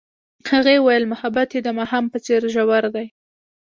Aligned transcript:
هغې 0.51 0.75
وویل 0.79 1.03
محبت 1.13 1.49
یې 1.55 1.61
د 1.63 1.69
ماښام 1.79 2.05
په 2.11 2.17
څېر 2.25 2.41
ژور 2.53 2.83
دی. 2.95 3.07